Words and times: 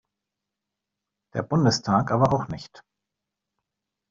Der 1.35 1.43
Bundestag 1.43 2.09
aber 2.09 2.33
auch 2.33 2.47
nicht. 2.47 2.83